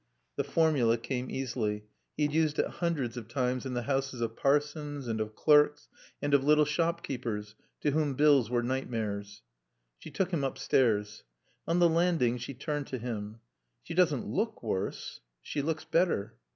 [0.35, 1.83] The formula came easily.
[2.17, 5.89] He had used it hundreds of times in the houses of parsons and of clerks
[6.23, 9.43] and of little shopkeepers, to whom bills were nightmares.
[9.99, 11.21] She took him upstairs.
[11.67, 13.41] On the landing she turned to him.
[13.83, 15.19] "She doesn't look worse.
[15.43, 16.33] She looks better."